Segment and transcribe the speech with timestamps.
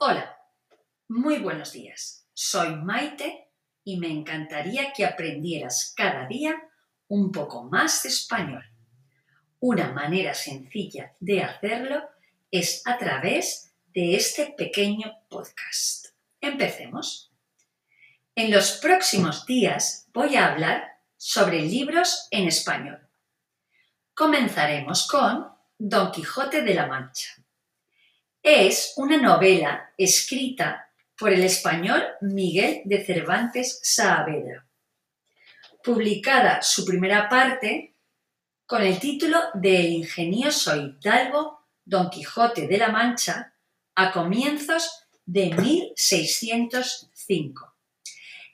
[0.00, 0.38] Hola,
[1.08, 2.24] muy buenos días.
[2.32, 3.48] Soy Maite
[3.82, 6.54] y me encantaría que aprendieras cada día
[7.08, 8.62] un poco más de español.
[9.58, 12.00] Una manera sencilla de hacerlo
[12.52, 16.10] es a través de este pequeño podcast.
[16.40, 17.32] Empecemos.
[18.36, 23.00] En los próximos días voy a hablar sobre libros en español.
[24.14, 27.32] Comenzaremos con Don Quijote de la Mancha.
[28.42, 34.64] Es una novela escrita por el español Miguel de Cervantes Saavedra,
[35.82, 37.96] publicada su primera parte
[38.64, 43.54] con el título de El ingenioso hidalgo Don Quijote de la Mancha
[43.96, 47.74] a comienzos de 1605.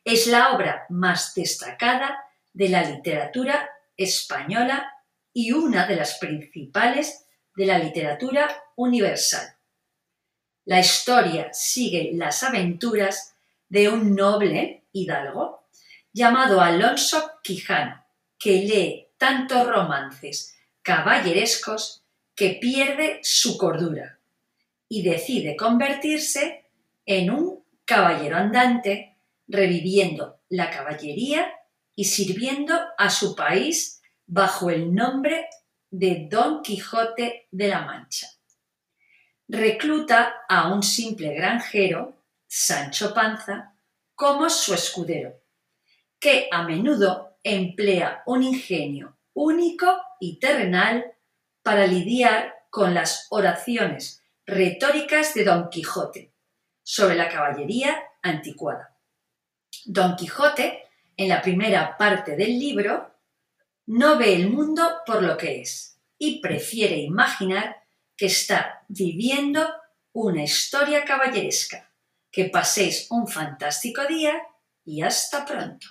[0.03, 4.93] Es la obra más destacada de la literatura española
[5.33, 9.54] y una de las principales de la literatura universal.
[10.67, 13.35] La historia sigue las aventuras
[13.69, 15.67] de un noble hidalgo
[16.13, 18.03] llamado Alonso Quijano,
[18.39, 22.03] que lee tantos romances caballerescos
[22.35, 24.19] que pierde su cordura
[24.89, 26.65] y decide convertirse
[27.05, 31.53] en un caballero andante, reviviendo la caballería
[31.95, 35.47] y sirviendo a su país bajo el nombre
[35.91, 38.29] de Don Quijote de la Mancha
[39.49, 43.75] recluta a un simple granjero, Sancho Panza,
[44.15, 45.41] como su escudero,
[46.19, 51.13] que a menudo emplea un ingenio único y terrenal
[51.63, 56.33] para lidiar con las oraciones retóricas de Don Quijote
[56.83, 58.97] sobre la caballería anticuada.
[59.85, 60.85] Don Quijote,
[61.17, 63.15] en la primera parte del libro,
[63.87, 67.84] no ve el mundo por lo que es y prefiere imaginar
[68.17, 69.69] que está viviendo
[70.13, 71.91] una historia caballeresca.
[72.31, 74.35] Que paséis un fantástico día
[74.85, 75.87] y hasta pronto.